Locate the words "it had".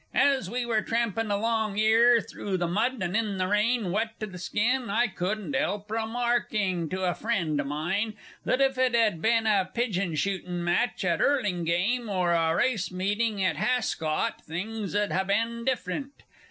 8.79-9.21